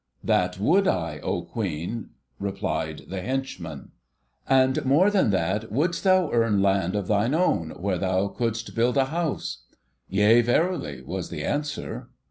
[0.23, 2.09] 'That would I, O Queen,'
[2.39, 3.91] replied the henchman.
[4.49, 8.97] 'And more than that, wouldst thou earn land of thine own, where thou couldst build
[8.97, 9.61] a house?'
[10.09, 12.09] 'Yea, verily!' was the answer.